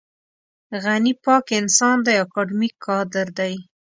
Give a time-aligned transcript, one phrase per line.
[0.83, 3.53] غني پاک انسان دی اکاډمیک کادر دی.